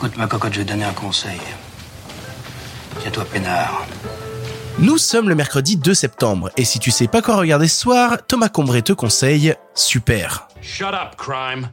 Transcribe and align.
Écoute, 0.00 0.16
ma 0.16 0.26
cocotte, 0.26 0.54
je 0.54 0.60
vais 0.60 0.64
te 0.64 0.70
donner 0.70 0.84
un 0.84 0.94
conseil. 0.94 1.38
Tiens-toi 3.02 3.22
peinard. 3.30 3.84
Nous 4.78 4.96
sommes 4.96 5.28
le 5.28 5.34
mercredi 5.34 5.76
2 5.76 5.92
septembre, 5.92 6.48
et 6.56 6.64
si 6.64 6.78
tu 6.78 6.90
sais 6.90 7.06
pas 7.06 7.20
quoi 7.20 7.36
regarder 7.36 7.68
ce 7.68 7.80
soir, 7.80 8.16
Thomas 8.26 8.48
Combray 8.48 8.80
te 8.80 8.94
conseille 8.94 9.54
Super. 9.74 10.48
Shut 10.62 10.94
up, 10.94 11.16
crime. 11.18 11.68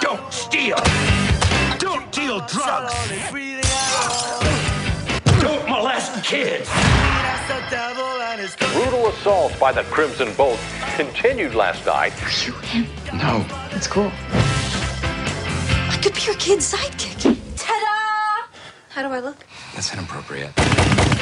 Don't 0.00 0.18
steal! 0.30 0.76
Don't 1.78 2.10
deal 2.10 2.40
drugs! 2.48 2.94
Don't 5.42 5.68
molest 5.68 6.22
kids! 6.22 6.70
Brutal 8.72 9.08
assault 9.08 9.58
by 9.58 9.72
the 9.72 9.82
Crimson 9.84 10.32
Bolt 10.34 10.58
continued 10.96 11.54
last 11.54 11.84
night. 11.86 12.12
No. 13.12 13.44
That's 13.70 13.86
cool. 13.86 14.10
I 14.14 15.98
could 16.02 16.14
be 16.14 16.20
your 16.22 16.36
kid's 16.36 16.72
sidekick. 16.72 17.36
Ta-da! 17.56 18.48
How 18.90 19.02
do 19.02 19.14
I 19.14 19.20
look? 19.20 19.36
That's 19.74 19.92
inappropriate. 19.92 20.52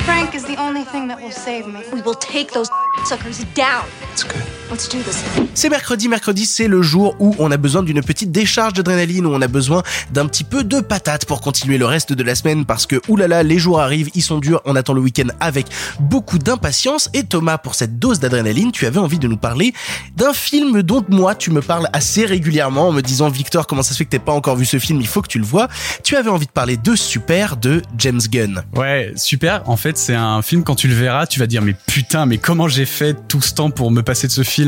Frank 0.04 0.34
is 0.34 0.44
the 0.44 0.56
only 0.56 0.84
thing 0.84 1.08
that 1.08 1.20
will 1.20 1.30
save 1.30 1.66
me. 1.66 1.82
We 1.92 2.02
will 2.02 2.14
take 2.14 2.52
those 2.52 2.68
suckers 3.04 3.44
down. 3.54 3.86
It's 4.12 4.22
good. 4.22 4.59
Let's 4.70 4.88
do 4.88 4.98
this? 5.02 5.24
C'est 5.54 5.68
mercredi, 5.68 6.08
mercredi 6.08 6.46
c'est 6.46 6.68
le 6.68 6.80
jour 6.80 7.16
où 7.18 7.34
on 7.40 7.50
a 7.50 7.56
besoin 7.56 7.82
d'une 7.82 8.02
petite 8.04 8.30
décharge 8.30 8.74
d'adrénaline, 8.74 9.26
où 9.26 9.34
on 9.34 9.42
a 9.42 9.48
besoin 9.48 9.82
d'un 10.12 10.26
petit 10.26 10.44
peu 10.44 10.62
de 10.62 10.78
patate 10.78 11.24
pour 11.24 11.40
continuer 11.40 11.76
le 11.76 11.86
reste 11.86 12.12
de 12.12 12.22
la 12.22 12.36
semaine 12.36 12.64
parce 12.64 12.86
que 12.86 13.00
oulala, 13.08 13.42
les 13.42 13.58
jours 13.58 13.80
arrivent, 13.80 14.10
ils 14.14 14.22
sont 14.22 14.38
durs, 14.38 14.60
on 14.66 14.76
attend 14.76 14.92
le 14.92 15.00
week-end 15.00 15.26
avec 15.40 15.66
beaucoup 15.98 16.38
d'impatience 16.38 17.10
et 17.14 17.24
Thomas, 17.24 17.58
pour 17.58 17.74
cette 17.74 17.98
dose 17.98 18.20
d'adrénaline, 18.20 18.70
tu 18.70 18.86
avais 18.86 19.00
envie 19.00 19.18
de 19.18 19.26
nous 19.26 19.36
parler 19.36 19.74
d'un 20.16 20.32
film 20.32 20.82
dont 20.82 21.04
moi 21.08 21.34
tu 21.34 21.50
me 21.50 21.62
parles 21.62 21.88
assez 21.92 22.24
régulièrement 22.24 22.88
en 22.88 22.92
me 22.92 23.00
disant 23.00 23.28
Victor, 23.28 23.66
comment 23.66 23.82
ça 23.82 23.92
se 23.92 23.98
fait 23.98 24.04
que 24.04 24.10
t'aies 24.10 24.20
pas 24.20 24.32
encore 24.32 24.54
vu 24.54 24.66
ce 24.66 24.78
film, 24.78 25.00
il 25.00 25.08
faut 25.08 25.20
que 25.20 25.28
tu 25.28 25.40
le 25.40 25.44
vois. 25.44 25.66
Tu 26.04 26.14
avais 26.14 26.30
envie 26.30 26.46
de 26.46 26.52
parler 26.52 26.76
de 26.76 26.94
Super 26.94 27.56
de 27.56 27.82
James 27.98 28.20
Gunn. 28.30 28.62
Ouais, 28.76 29.12
super. 29.16 29.68
En 29.68 29.76
fait, 29.76 29.98
c'est 29.98 30.14
un 30.14 30.42
film 30.42 30.62
quand 30.62 30.76
tu 30.76 30.86
le 30.86 30.94
verras, 30.94 31.26
tu 31.26 31.40
vas 31.40 31.48
dire 31.48 31.60
mais 31.60 31.74
putain, 31.88 32.24
mais 32.24 32.38
comment 32.38 32.68
j'ai 32.68 32.86
fait 32.86 33.16
tout 33.26 33.42
ce 33.42 33.52
temps 33.52 33.70
pour 33.70 33.90
me 33.90 34.02
passer 34.02 34.28
de 34.28 34.32
ce 34.32 34.44
film 34.44 34.59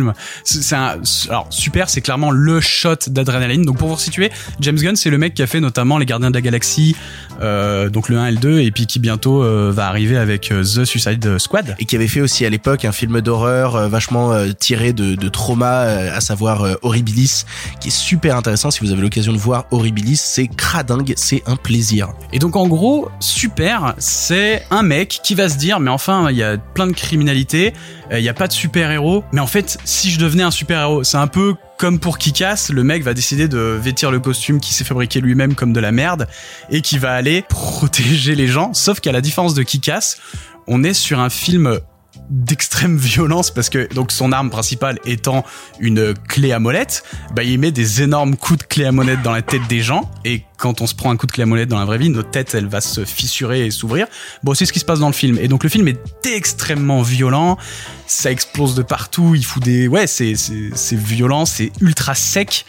C'est 0.45 0.63
c'est 0.63 0.77
un 0.77 0.97
alors 1.29 1.47
super, 1.51 1.89
c'est 1.89 2.01
clairement 2.01 2.31
le 2.31 2.61
shot 2.61 2.97
d'adrénaline. 3.09 3.65
Donc 3.65 3.79
pour 3.79 3.89
vous 3.89 3.99
situer, 3.99 4.31
James 4.61 4.77
Gunn, 4.77 4.97
c'est 4.97 5.11
le 5.11 5.19
mec 5.19 5.35
qui 5.35 5.43
a 5.43 5.47
fait 5.47 5.61
notamment 5.61 5.99
Les 5.99 6.07
Gardiens 6.07 6.31
de 6.31 6.35
la 6.35 6.41
Galaxie, 6.41 6.97
euh, 7.41 7.89
donc 7.89 8.09
le 8.09 8.19
1 8.19 8.27
et 8.27 8.31
le 8.33 8.39
2 8.39 8.61
et 8.61 8.71
puis 8.71 8.87
qui 8.87 8.99
bientôt 8.99 9.43
euh, 9.43 9.73
va 9.75 9.89
arriver 9.89 10.17
avec 10.17 10.51
euh, 10.51 10.63
The 10.63 10.85
Suicide 10.85 11.39
Squad. 11.39 11.77
et 11.79 11.85
qui 11.85 11.97
avait 11.97 12.09
fait 12.09 12.21
aussi 12.21 12.45
à 12.47 12.51
l'époque 12.51 12.85
un 12.85 12.93
film 12.93 13.21
d'horreur 13.21 13.77
euh, 13.77 13.89
vachement 13.89 14.33
tiré 14.59 14.93
de, 14.93 15.15
de 15.15 15.29
trauma, 15.29 15.81
à 15.81 16.21
savoir 16.21 16.67
Horribilis, 16.83 17.45
qui 17.81 17.89
est 17.89 17.91
super 17.91 18.37
intéressant. 18.37 18.71
Si 18.71 18.81
vous 18.81 18.93
avez 18.93 19.03
l'occasion 19.03 19.33
de 19.33 19.39
voir 19.39 19.67
Horribilis, 19.71 20.21
c'est 20.23 20.47
cradingue, 20.47 21.13
c'est 21.17 21.43
un 21.47 21.57
plaisir. 21.57 22.13
Et 22.33 22.39
donc 22.39 22.57
en 22.57 22.67
gros, 22.69 23.11
super, 23.21 23.95
c'est 23.99 24.63
un 24.71 24.83
mec 24.83 25.21
qui 25.23 25.35
va 25.35 25.49
se 25.49 25.57
dire 25.57 25.81
mais 25.81 25.91
enfin 25.91 26.31
il 26.31 26.37
y 26.37 26.43
a 26.43 26.57
plein 26.57 26.87
de 26.87 26.93
criminalité, 26.93 27.73
il 28.11 28.21
y 28.21 28.29
a 28.29 28.35
pas 28.35 28.47
de 28.47 28.53
super 28.53 28.91
héros, 28.91 29.25
mais 29.33 29.41
en 29.41 29.47
fait 29.47 29.79
si 29.85 30.11
je 30.11 30.19
devenais 30.19 30.43
un 30.43 30.51
super 30.51 30.81
héros, 30.81 31.05
c'est 31.05 31.17
un 31.17 31.27
peu 31.27 31.55
comme 31.79 31.99
pour 31.99 32.19
Kikas, 32.19 32.69
le 32.71 32.85
mec 32.85 33.03
va 33.03 33.15
décider 33.15 33.49
de 33.49 33.59
vêtir 33.59 34.11
le 34.11 34.21
costume 34.21 34.61
qu'il 34.61 34.75
s'est 34.75 34.85
fabriqué 34.85 35.21
lui-même 35.21 35.55
comme 35.55 35.73
de 35.73 35.81
la 35.81 35.91
merde 35.91 36.29
et 36.71 36.81
qui 36.81 36.99
va 36.99 37.13
aller 37.13 37.43
protéger 37.49 38.35
les 38.35 38.47
gens. 38.47 38.73
Sauf 38.75 39.01
qu'à 39.01 39.13
la 39.13 39.21
différence 39.21 39.55
de 39.55 39.63
Kikas, 39.63 40.17
on 40.67 40.85
est 40.85 40.95
sur 40.95 41.19
un 41.19 41.31
film 41.31 41.81
d'extrême 42.31 42.97
violence 42.97 43.51
parce 43.51 43.69
que 43.69 43.89
son 44.09 44.33
arme 44.33 44.51
principale 44.51 44.99
étant 45.05 45.45
une 45.81 46.15
clé 46.15 46.53
à 46.53 46.59
molette, 46.59 47.05
bah 47.35 47.43
il 47.43 47.59
met 47.59 47.73
des 47.73 48.03
énormes 48.03 48.37
coups 48.37 48.61
de 48.61 48.65
clé 48.65 48.85
à 48.85 48.93
molette 48.93 49.23
dans 49.23 49.33
la 49.33 49.43
tête 49.43 49.67
des 49.69 49.81
gens 49.81 50.11
et 50.25 50.45
quand 50.63 50.81
on 50.81 50.87
se 50.87 50.95
prend 50.95 51.11
un 51.11 51.17
coup 51.17 51.27
de 51.27 51.33
clé 51.33 51.43
dans 51.67 51.79
la 51.81 51.85
vraie 51.85 51.99
vie, 51.99 52.09
notre 52.09 52.31
tête 52.31 52.55
elle 52.55 52.69
va 52.69 52.81
se 52.81 53.05
fissurer 53.05 53.67
et 53.67 53.71
s'ouvrir. 53.73 54.07
Bon, 54.45 54.55
c'est 54.55 54.65
ce 54.65 54.73
qui 54.73 54.79
se 54.79 54.85
passe 54.85 55.01
dans 55.01 55.09
le 55.09 55.13
film 55.13 55.37
et 55.41 55.49
donc 55.49 55.65
le 55.65 55.69
film 55.69 55.89
est 55.89 55.99
extrêmement 56.25 57.03
violent, 57.03 57.59
ça 58.07 58.31
explose 58.31 58.77
de 58.77 58.83
partout, 58.83 59.35
il 59.35 59.45
fout 59.45 59.63
des 59.63 59.89
ouais, 59.89 60.07
c'est 60.07 60.35
c'est 60.37 60.97
violent, 60.97 61.47
c'est 61.47 61.73
ultra 61.81 62.15
sec. 62.15 62.65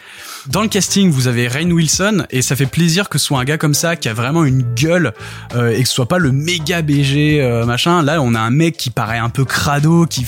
Dans 0.48 0.62
le 0.62 0.68
casting, 0.68 1.10
vous 1.10 1.28
avez 1.28 1.48
Rain 1.48 1.72
Wilson 1.72 2.26
et 2.30 2.42
ça 2.42 2.58
fait 2.58 2.66
plaisir 2.66 3.08
que 3.08 3.18
ce 3.18 3.28
soit 3.28 3.40
un 3.40 3.46
gars 3.46 3.58
comme 3.58 3.74
ça 3.74 3.96
qui 3.96 4.10
a 4.10 4.14
vraiment 4.14 4.44
une 4.44 4.64
gueule 4.76 5.14
euh, 5.56 5.72
et 5.72 5.82
que 5.84 5.88
ce 5.88 5.94
soit 5.96 6.08
pas 6.10 6.18
le 6.18 6.34
méga 6.34 6.82
BG 6.82 7.40
euh, 7.40 7.66
machin. 7.66 8.02
Là, 8.02 8.22
on 8.22 8.36
a 8.36 8.40
un 8.42 8.50
mec 8.50 8.76
qui 8.76 8.90
paraît 8.90 9.20
un 9.20 9.30
peu 9.30 9.46
crado, 9.46 10.06
qui, 10.06 10.26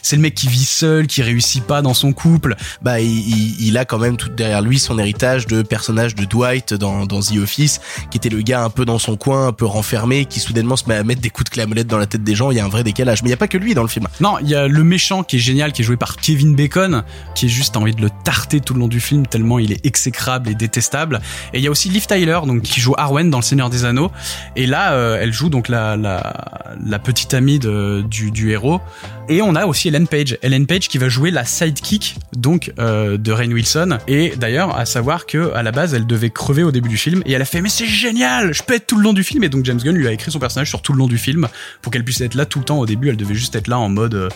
c'est 0.00 0.16
le 0.16 0.22
mec 0.22 0.34
qui 0.34 0.48
vit 0.48 0.64
seul, 0.64 1.06
qui 1.06 1.20
réussit 1.20 1.62
pas 1.62 1.82
dans 1.82 1.92
son 1.92 2.14
couple. 2.14 2.56
Bah, 2.80 3.00
il- 3.00 3.56
il 3.60 3.76
a 3.76 3.84
quand 3.84 3.98
même 3.98 4.16
tout 4.16 4.30
derrière 4.30 4.62
lui 4.62 4.78
son 4.78 4.98
héritage 4.98 5.46
de 5.46 5.60
personnage 5.60 6.14
de 6.14 6.24
Dwight 6.24 6.72
dans, 6.72 7.04
dans 7.08 7.20
The 7.20 7.38
Office, 7.42 7.80
qui 8.10 8.18
était 8.18 8.28
le 8.28 8.42
gars 8.42 8.62
un 8.62 8.70
peu 8.70 8.84
dans 8.84 8.98
son 8.98 9.16
coin, 9.16 9.48
un 9.48 9.52
peu 9.52 9.66
renfermé, 9.66 10.26
qui 10.26 10.40
soudainement 10.40 10.76
se 10.76 10.88
met 10.88 10.94
à 10.94 11.02
mettre 11.02 11.20
des 11.20 11.30
coups 11.30 11.50
de 11.50 11.50
clé 11.50 11.62
à 11.62 11.66
molette 11.66 11.86
dans 11.86 11.98
la 11.98 12.06
tête 12.06 12.22
des 12.22 12.34
gens. 12.34 12.50
Il 12.50 12.56
y 12.56 12.60
a 12.60 12.64
un 12.64 12.68
vrai 12.68 12.84
décalage. 12.84 13.22
Mais 13.22 13.28
il 13.28 13.30
y 13.30 13.34
a 13.34 13.38
pas 13.38 13.48
que 13.48 13.58
lui 13.58 13.74
dans 13.74 13.82
le 13.82 13.88
film. 13.88 14.06
Non, 14.20 14.38
il 14.40 14.48
y 14.48 14.54
a 14.54 14.68
le 14.68 14.84
méchant 14.84 15.22
qui 15.22 15.36
est 15.36 15.40
génial, 15.40 15.72
qui 15.72 15.82
est 15.82 15.84
joué 15.84 15.96
par 15.96 16.16
Kevin 16.16 16.54
Bacon, 16.54 17.02
qui 17.34 17.46
est 17.46 17.50
juste 17.50 17.76
envie 17.76 17.94
de 17.94 18.00
le 18.00 18.10
tarter 18.24 18.60
tout 18.60 18.74
le 18.74 18.80
long 18.80 18.88
du 18.88 19.00
film 19.00 19.26
tellement 19.26 19.58
il 19.58 19.72
est 19.72 19.84
exécrable 19.84 20.50
et 20.50 20.54
détestable. 20.54 21.20
Et 21.52 21.58
il 21.58 21.64
y 21.64 21.66
a 21.66 21.70
aussi 21.70 21.88
Liv 21.88 22.06
Tyler, 22.06 22.38
donc 22.46 22.62
qui 22.62 22.80
joue 22.80 22.94
Arwen 22.96 23.30
dans 23.30 23.38
Le 23.38 23.42
Seigneur 23.42 23.70
des 23.70 23.84
Anneaux. 23.84 24.10
Et 24.56 24.66
là, 24.66 24.92
euh, 24.92 25.18
elle 25.20 25.32
joue 25.32 25.48
donc 25.48 25.68
la 25.68 26.98
petite 27.02 27.34
amie 27.34 27.58
du 27.58 28.50
héros. 28.50 28.80
Et 29.28 29.42
on 29.42 29.54
a 29.54 29.66
aussi 29.66 29.88
Ellen 29.88 30.06
Page, 30.06 30.38
Ellen 30.42 30.66
Page 30.66 30.88
qui 30.88 30.96
va 30.98 31.08
jouer 31.08 31.30
la 31.30 31.44
sidekick 31.44 32.16
donc 32.34 32.72
euh, 32.78 33.18
de 33.18 33.30
Rain 33.30 33.50
Wilson. 33.50 33.98
Et 34.08 34.32
d'ailleurs, 34.36 34.76
à 34.76 34.86
savoir 34.86 35.26
que 35.26 35.52
à 35.54 35.62
la 35.62 35.70
base, 35.70 35.94
elle 35.94 36.06
devait 36.06 36.30
crever 36.30 36.62
au 36.62 36.72
début 36.72 36.88
du 36.88 36.96
film 36.96 37.22
et 37.26 37.32
elle 37.32 37.42
a 37.42 37.44
fait 37.44 37.60
mais 37.60 37.68
c'est 37.68 37.86
génial, 37.86 38.54
je 38.54 38.62
peux 38.62 38.74
être 38.74 38.86
tout 38.86 38.96
le 38.96 39.02
long 39.02 39.12
du 39.12 39.22
film. 39.22 39.44
Et 39.44 39.48
donc 39.48 39.64
James 39.66 39.78
Gunn 39.78 39.96
lui 39.96 40.08
a 40.08 40.12
écrit 40.12 40.30
son 40.30 40.38
personnage 40.38 40.68
sur 40.68 40.80
tout 40.80 40.92
le 40.92 40.98
long 40.98 41.08
du 41.08 41.18
film 41.18 41.48
pour 41.82 41.92
qu'elle 41.92 42.04
puisse 42.04 42.20
être 42.20 42.34
là 42.34 42.46
tout 42.46 42.58
le 42.58 42.64
temps. 42.64 42.78
Au 42.78 42.86
début, 42.86 43.10
elle 43.10 43.16
devait 43.16 43.34
juste 43.34 43.54
être 43.54 43.68
là 43.68 43.78
en 43.78 43.88
mode 43.88 44.14
euh, 44.14 44.28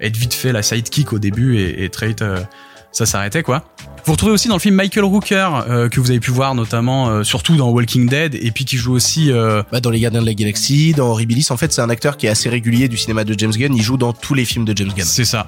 être 0.00 0.16
vite 0.16 0.34
fait 0.34 0.52
la 0.52 0.62
sidekick 0.62 1.12
au 1.12 1.18
début 1.18 1.58
et, 1.58 1.84
et 1.84 1.90
euh, 2.22 2.40
ça 2.98 3.06
s'arrêtait 3.06 3.42
quoi. 3.42 3.64
Vous 4.04 4.12
retrouvez 4.12 4.32
aussi 4.32 4.48
dans 4.48 4.54
le 4.54 4.60
film 4.60 4.74
Michael 4.74 5.04
Rooker 5.04 5.50
euh, 5.68 5.88
que 5.88 6.00
vous 6.00 6.10
avez 6.10 6.18
pu 6.18 6.30
voir 6.30 6.54
notamment 6.54 7.08
euh, 7.08 7.22
surtout 7.22 7.56
dans 7.56 7.68
Walking 7.70 8.08
Dead 8.08 8.34
et 8.34 8.50
puis 8.50 8.64
qui 8.64 8.76
joue 8.76 8.92
aussi 8.94 9.30
euh, 9.30 9.62
Bah, 9.70 9.80
dans 9.80 9.90
Les 9.90 10.00
Gardiens 10.00 10.20
de 10.20 10.26
la 10.26 10.34
Galaxie, 10.34 10.94
dans 10.94 11.08
Horribilis. 11.08 11.46
En 11.50 11.56
fait, 11.56 11.72
c'est 11.72 11.82
un 11.82 11.90
acteur 11.90 12.16
qui 12.16 12.26
est 12.26 12.30
assez 12.30 12.48
régulier 12.48 12.88
du 12.88 12.96
cinéma 12.96 13.24
de 13.24 13.38
James 13.38 13.52
Gunn. 13.52 13.74
Il 13.74 13.82
joue 13.82 13.96
dans 13.96 14.12
tous 14.12 14.34
les 14.34 14.44
films 14.44 14.64
de 14.64 14.76
James 14.76 14.92
Gunn. 14.96 15.06
C'est 15.06 15.24
ça. 15.24 15.46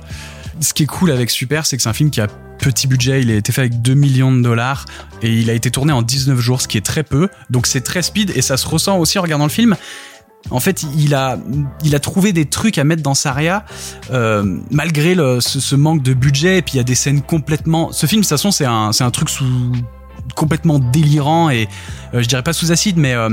Ce 0.60 0.74
qui 0.74 0.82
est 0.84 0.86
cool 0.86 1.10
avec 1.10 1.30
Super, 1.30 1.64
c'est 1.66 1.76
que 1.76 1.82
c'est 1.82 1.88
un 1.88 1.94
film 1.94 2.10
qui 2.10 2.20
a 2.20 2.26
petit 2.58 2.86
budget. 2.86 3.22
Il 3.22 3.30
a 3.30 3.34
été 3.34 3.50
fait 3.50 3.62
avec 3.62 3.80
2 3.80 3.94
millions 3.94 4.30
de 4.30 4.42
dollars 4.42 4.84
et 5.22 5.32
il 5.32 5.48
a 5.50 5.54
été 5.54 5.70
tourné 5.70 5.92
en 5.92 6.02
19 6.02 6.38
jours, 6.38 6.60
ce 6.60 6.68
qui 6.68 6.76
est 6.76 6.84
très 6.84 7.02
peu. 7.02 7.28
Donc 7.48 7.66
c'est 7.66 7.80
très 7.80 8.02
speed 8.02 8.30
et 8.36 8.42
ça 8.42 8.56
se 8.56 8.68
ressent 8.68 8.98
aussi 8.98 9.18
en 9.18 9.22
regardant 9.22 9.46
le 9.46 9.50
film. 9.50 9.76
En 10.50 10.58
fait, 10.60 10.84
il 10.96 11.14
a, 11.14 11.38
il 11.84 11.94
a 11.94 12.00
trouvé 12.00 12.32
des 12.32 12.46
trucs 12.46 12.78
à 12.78 12.84
mettre 12.84 13.02
dans 13.02 13.14
Saria, 13.14 13.64
euh, 14.10 14.58
malgré 14.70 15.14
ce, 15.40 15.76
manque 15.76 16.02
de 16.02 16.14
budget. 16.14 16.58
Et 16.58 16.62
puis 16.62 16.74
il 16.74 16.76
y 16.78 16.80
a 16.80 16.84
des 16.84 16.94
scènes 16.94 17.22
complètement. 17.22 17.92
Ce 17.92 18.06
film, 18.06 18.20
de 18.20 18.24
toute 18.24 18.30
façon, 18.30 18.50
c'est 18.50 18.64
un, 18.64 18.90
un 18.98 19.10
truc 19.10 19.28
sous 19.30 19.44
complètement 20.34 20.78
délirant 20.78 21.50
et 21.50 21.68
euh, 22.14 22.22
je 22.22 22.28
dirais 22.28 22.42
pas 22.42 22.52
sous 22.52 22.72
acide, 22.72 22.96
mais 22.96 23.14
euh, 23.14 23.30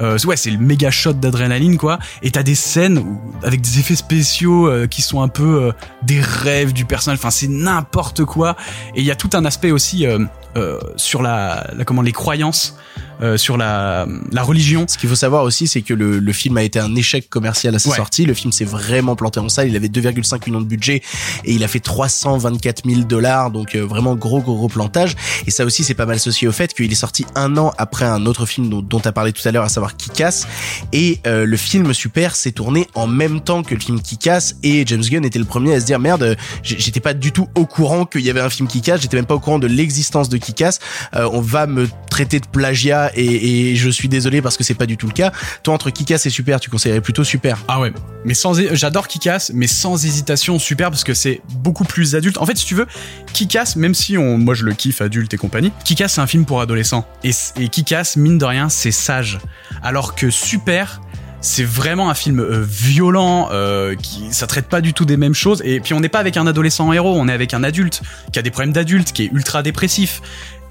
euh, 0.00 0.18
ouais, 0.26 0.36
c'est 0.36 0.50
le 0.50 0.58
méga 0.58 0.90
shot 0.90 1.12
d'adrénaline 1.14 1.76
quoi. 1.76 1.98
Et 2.22 2.30
t'as 2.30 2.42
des 2.42 2.54
scènes 2.54 2.98
où- 2.98 3.20
avec 3.42 3.60
des 3.60 3.78
effets 3.78 3.96
spéciaux 3.96 4.68
euh, 4.68 4.86
qui 4.86 5.02
sont 5.02 5.22
un 5.22 5.28
peu 5.28 5.62
euh, 5.64 5.72
des 6.02 6.20
rêves 6.20 6.72
du 6.72 6.84
personnage. 6.84 7.18
Enfin, 7.18 7.30
c'est 7.30 7.48
n'importe 7.48 8.24
quoi. 8.24 8.56
Et 8.94 9.00
il 9.00 9.04
y 9.06 9.10
a 9.10 9.16
tout 9.16 9.30
un 9.34 9.44
aspect 9.44 9.70
aussi 9.70 10.06
euh, 10.06 10.18
euh, 10.56 10.78
sur 10.96 11.22
la, 11.22 11.66
la 11.76 11.84
comment 11.84 12.02
les 12.02 12.12
croyances, 12.12 12.76
euh, 13.20 13.36
sur 13.36 13.56
la 13.56 14.06
la 14.32 14.42
religion. 14.42 14.86
Ce 14.88 14.96
qu'il 14.98 15.08
faut 15.08 15.14
savoir 15.14 15.42
aussi, 15.44 15.66
c'est 15.66 15.82
que 15.82 15.94
le, 15.94 16.18
le 16.20 16.32
film 16.32 16.56
a 16.56 16.62
été 16.62 16.78
un 16.78 16.94
échec 16.94 17.28
commercial 17.28 17.74
à 17.74 17.78
sa 17.78 17.90
Ouais. 17.90 17.96
sortie. 17.96 18.24
Le 18.26 18.34
film 18.34 18.52
s'est 18.52 18.64
vraiment 18.64 19.16
planté 19.16 19.40
en 19.40 19.48
salle. 19.48 19.68
Il 19.68 19.76
avait 19.76 19.88
2,5 19.88 20.46
millions 20.46 20.60
de 20.60 20.66
budget 20.66 21.02
et 21.44 21.52
il 21.52 21.64
a 21.64 21.68
fait 21.68 21.80
324 21.80 22.88
000 22.88 23.02
dollars. 23.02 23.50
Donc 23.50 23.74
euh, 23.74 23.80
vraiment 23.84 24.14
gros, 24.14 24.40
gros, 24.40 24.54
gros 24.56 24.68
plantage. 24.68 25.16
Et 25.46 25.50
ça 25.50 25.64
aussi, 25.64 25.84
c'est 25.84 25.94
pas 25.94 26.06
mal 26.06 26.16
associé 26.16 26.46
au 26.48 26.52
fait 26.52 26.72
qu'il 26.74 26.90
est 26.90 26.94
sorti 26.94 27.26
un 27.34 27.56
an 27.56 27.72
après 27.78 28.04
un 28.04 28.26
autre 28.26 28.46
film 28.46 28.68
dont, 28.68 28.82
dont 28.82 29.00
tu 29.00 29.08
as 29.08 29.12
parlé 29.12 29.32
tout 29.32 29.46
à 29.46 29.52
l'heure, 29.52 29.64
à 29.64 29.68
savoir 29.68 29.87
Kick-Ass. 29.96 30.46
Et 30.92 31.20
euh, 31.26 31.44
le 31.44 31.56
film 31.56 31.92
Super 31.92 32.36
s'est 32.36 32.52
tourné 32.52 32.86
en 32.94 33.06
même 33.06 33.40
temps 33.40 33.62
que 33.62 33.74
le 33.74 33.80
film 33.80 34.00
Kick-Ass. 34.00 34.56
Et 34.62 34.86
James 34.86 35.02
Gunn 35.02 35.24
était 35.24 35.38
le 35.38 35.44
premier 35.44 35.74
à 35.74 35.80
se 35.80 35.86
dire 35.86 35.98
merde, 35.98 36.36
j'étais 36.62 37.00
pas 37.00 37.14
du 37.14 37.32
tout 37.32 37.48
au 37.54 37.66
courant 37.66 38.04
qu'il 38.04 38.22
y 38.22 38.30
avait 38.30 38.40
un 38.40 38.50
film 38.50 38.68
Kick-Ass. 38.68 39.00
J'étais 39.00 39.16
même 39.16 39.26
pas 39.26 39.34
au 39.34 39.40
courant 39.40 39.58
de 39.58 39.66
l'existence 39.66 40.28
de 40.28 40.36
Kick-Ass. 40.36 40.80
Euh, 41.14 41.28
on 41.32 41.40
va 41.40 41.66
me 41.66 41.88
traiter 42.18 42.40
de 42.40 42.48
plagiat 42.48 43.12
et, 43.14 43.76
je 43.76 43.90
suis 43.90 44.08
désolé 44.08 44.42
parce 44.42 44.56
que 44.56 44.64
c'est 44.64 44.74
pas 44.74 44.86
du 44.86 44.96
tout 44.96 45.06
le 45.06 45.12
cas. 45.12 45.30
Toi, 45.62 45.72
entre 45.72 45.90
Kick-Ass 45.90 46.26
et 46.26 46.30
Super, 46.30 46.58
tu 46.58 46.68
conseillerais 46.68 47.00
plutôt 47.00 47.22
Super. 47.22 47.58
Ah 47.68 47.78
ouais, 47.78 47.92
mais 48.24 48.34
sans, 48.34 48.54
j'adore 48.74 49.06
Kick-Ass, 49.06 49.52
mais 49.54 49.68
sans 49.68 50.04
hésitation, 50.04 50.58
super 50.58 50.90
parce 50.90 51.04
que 51.04 51.14
c'est 51.14 51.40
beaucoup 51.62 51.84
plus 51.84 52.16
adulte. 52.16 52.38
En 52.38 52.46
fait, 52.46 52.58
si 52.58 52.66
tu 52.66 52.74
veux, 52.74 52.88
Kick-Ass, 53.34 53.76
même 53.76 53.94
si 53.94 54.18
on, 54.18 54.36
moi 54.36 54.54
je 54.54 54.64
le 54.64 54.72
kiffe 54.72 55.00
adulte 55.00 55.32
et 55.32 55.36
compagnie, 55.36 55.70
Kick-Ass 55.84 56.14
c'est 56.14 56.20
un 56.20 56.26
film 56.26 56.44
pour 56.44 56.60
adolescents 56.60 57.06
et, 57.22 57.30
et 57.60 57.68
Kick-Ass 57.68 58.16
mine 58.16 58.38
de 58.38 58.44
rien 58.44 58.68
c'est 58.68 58.90
sage, 58.90 59.38
alors 59.84 60.16
que 60.16 60.28
Super 60.28 61.00
c'est 61.40 61.64
vraiment 61.64 62.10
un 62.10 62.14
film 62.14 62.40
euh, 62.40 62.64
violent, 62.68 63.48
euh, 63.52 63.94
qui 63.94 64.32
ça 64.32 64.46
traite 64.46 64.66
pas 64.66 64.80
du 64.80 64.92
tout 64.92 65.04
des 65.04 65.16
mêmes 65.16 65.34
choses. 65.34 65.62
Et 65.64 65.80
puis 65.80 65.94
on 65.94 66.00
n'est 66.00 66.08
pas 66.08 66.18
avec 66.18 66.36
un 66.36 66.46
adolescent 66.46 66.92
héros, 66.92 67.14
on 67.16 67.28
est 67.28 67.32
avec 67.32 67.54
un 67.54 67.62
adulte 67.62 68.02
qui 68.32 68.38
a 68.38 68.42
des 68.42 68.50
problèmes 68.50 68.72
d'adulte, 68.72 69.12
qui 69.12 69.24
est 69.24 69.30
ultra 69.32 69.62
dépressif. 69.62 70.20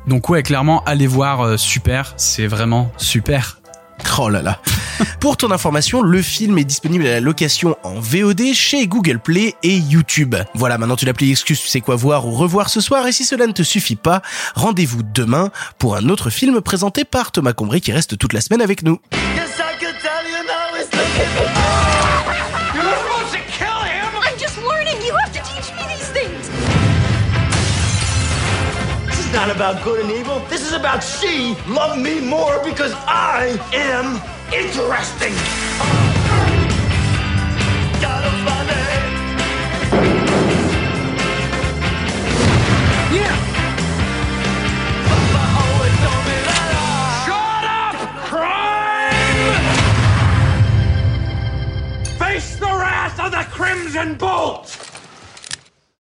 Donc 0.05 0.29
ouais, 0.29 0.43
clairement, 0.43 0.83
allez 0.85 1.07
voir 1.07 1.41
euh, 1.41 1.57
Super, 1.57 2.13
c'est 2.17 2.47
vraiment 2.47 2.91
super. 2.97 3.59
Oh 4.19 4.29
là 4.29 4.41
là. 4.41 4.59
Pour 5.19 5.37
ton 5.37 5.51
information, 5.51 6.01
le 6.01 6.21
film 6.21 6.57
est 6.57 6.63
disponible 6.63 7.05
à 7.05 7.11
la 7.11 7.19
location 7.19 7.75
en 7.83 7.99
VOD 7.99 8.53
chez 8.53 8.87
Google 8.87 9.19
Play 9.19 9.55
et 9.63 9.75
YouTube. 9.75 10.35
Voilà, 10.55 10.77
maintenant 10.77 10.95
tu 10.95 11.05
l'as 11.05 11.13
plus 11.13 11.29
excuse, 11.29 11.61
tu 11.61 11.67
sais 11.67 11.81
quoi 11.81 11.95
voir 11.95 12.25
ou 12.25 12.31
revoir 12.31 12.69
ce 12.69 12.81
soir, 12.81 13.05
et 13.07 13.11
si 13.11 13.25
cela 13.25 13.47
ne 13.47 13.51
te 13.51 13.63
suffit 13.63 13.95
pas, 13.95 14.21
rendez-vous 14.55 15.03
demain 15.03 15.51
pour 15.77 15.95
un 15.95 16.09
autre 16.09 16.29
film 16.29 16.61
présenté 16.61 17.05
par 17.05 17.31
Thomas 17.31 17.53
Combry 17.53 17.81
qui 17.81 17.91
reste 17.91 18.17
toute 18.17 18.33
la 18.33 18.41
semaine 18.41 18.61
avec 18.61 18.83
nous. 18.83 18.99
About 29.57 29.83
good 29.83 29.99
and 30.05 30.11
evil. 30.11 30.37
This 30.49 30.61
is 30.61 30.73
about 30.73 30.99
she 30.99 31.55
love 31.67 31.97
me 31.97 32.21
more 32.21 32.63
because 32.63 32.93
I 33.07 33.57
am 33.73 34.21
interesting. 34.53 35.33
Yeah. 43.11 43.35
The 52.59 52.65
wrath 52.65 53.19
of 53.19 53.31
the 53.31 53.45
Crimson 53.49 54.15
Bolt! 54.15 54.86